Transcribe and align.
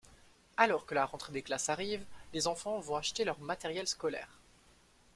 Alors 0.57 0.87
que 0.87 0.95
la 0.95 1.05
rentrée 1.05 1.31
des 1.31 1.43
classes 1.43 1.69
arrive, 1.69 2.03
les 2.33 2.47
enfants 2.47 2.79
vont 2.79 2.95
acheter 2.95 3.23
leur 3.23 3.39
matériel 3.39 3.85
scolaire. 3.85 4.39